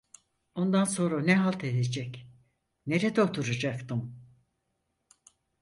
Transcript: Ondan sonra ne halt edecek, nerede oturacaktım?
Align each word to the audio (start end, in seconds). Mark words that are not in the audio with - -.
Ondan 0.55 0.83
sonra 0.83 1.19
ne 1.21 1.35
halt 1.39 1.63
edecek, 1.63 2.27
nerede 2.85 3.21
oturacaktım? 3.23 4.19